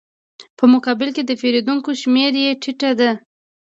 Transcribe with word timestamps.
په 0.57 0.63
مقابل 0.73 1.09
کې 1.15 1.23
د 1.25 1.31
پېرودونکو 1.41 1.89
شمېره 2.01 2.39
یې 2.45 2.59
ټیټه 2.61 2.91
ده 2.99 3.11